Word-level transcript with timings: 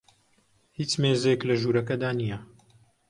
هیچ 0.77 0.91
مێزێک 1.01 1.41
لە 1.49 1.55
ژوورەکەدا 1.61 2.09
نییە. 2.19 2.39